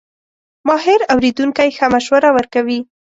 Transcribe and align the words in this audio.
ماهر 0.67 0.99
اورېدونکی 1.13 1.69
ښه 1.77 1.85
مشوره 1.93 2.29
ورکوي. 2.33 2.79